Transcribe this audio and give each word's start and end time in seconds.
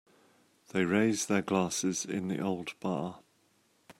They 0.69 0.83
raised 0.83 1.29
their 1.29 1.43
glasses 1.43 2.05
in 2.05 2.27
the 2.27 2.39
old 2.39 2.73
bar. 2.79 3.19